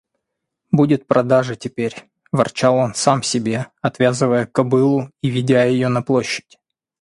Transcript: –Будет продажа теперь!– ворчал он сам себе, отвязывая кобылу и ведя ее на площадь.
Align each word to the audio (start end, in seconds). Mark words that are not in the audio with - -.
–Будет 0.71 1.05
продажа 1.05 1.55
теперь!– 1.55 2.09
ворчал 2.31 2.77
он 2.77 2.95
сам 2.95 3.21
себе, 3.21 3.67
отвязывая 3.83 4.47
кобылу 4.47 5.11
и 5.21 5.29
ведя 5.29 5.63
ее 5.65 5.89
на 5.89 6.01
площадь. 6.01 6.57